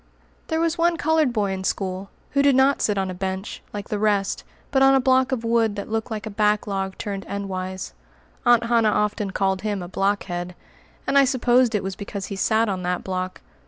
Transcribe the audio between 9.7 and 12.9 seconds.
a "blockhead," and I supposed it was because he sat on